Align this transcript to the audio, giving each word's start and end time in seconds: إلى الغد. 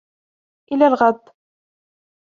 إلى 0.71 0.87
الغد. 0.87 1.19